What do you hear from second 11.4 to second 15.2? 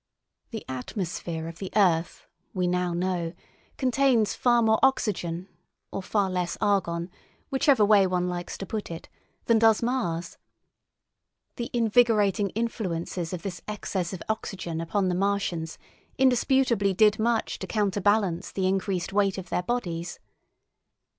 The invigorating influences of this excess of oxygen upon the